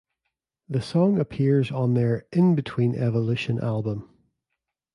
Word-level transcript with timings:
The 0.67 0.81
song 0.81 1.19
appears 1.19 1.69
on 1.71 1.93
their 1.93 2.25
"In 2.31 2.55
Between 2.55 2.95
Evolution" 2.95 3.59
album. 3.59 4.09